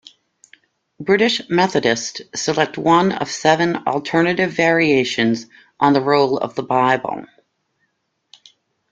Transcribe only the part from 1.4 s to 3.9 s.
Methodists select one of seven